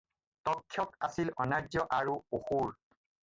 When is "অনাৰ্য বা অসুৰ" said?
1.45-2.73